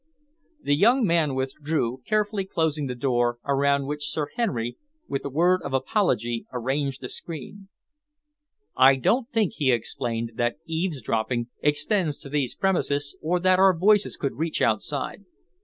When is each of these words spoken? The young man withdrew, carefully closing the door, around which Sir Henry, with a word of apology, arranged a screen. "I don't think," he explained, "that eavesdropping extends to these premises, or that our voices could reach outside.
The 0.63 0.75
young 0.75 1.05
man 1.05 1.35
withdrew, 1.35 2.01
carefully 2.07 2.43
closing 2.43 2.87
the 2.87 2.95
door, 2.95 3.37
around 3.45 3.85
which 3.85 4.09
Sir 4.09 4.29
Henry, 4.35 4.75
with 5.07 5.23
a 5.25 5.29
word 5.29 5.61
of 5.61 5.75
apology, 5.75 6.47
arranged 6.51 7.03
a 7.03 7.07
screen. 7.07 7.67
"I 8.75 8.95
don't 8.95 9.29
think," 9.29 9.53
he 9.57 9.71
explained, 9.71 10.31
"that 10.37 10.55
eavesdropping 10.65 11.49
extends 11.61 12.17
to 12.21 12.29
these 12.29 12.55
premises, 12.55 13.15
or 13.21 13.39
that 13.41 13.59
our 13.59 13.77
voices 13.77 14.17
could 14.17 14.39
reach 14.39 14.59
outside. 14.59 15.23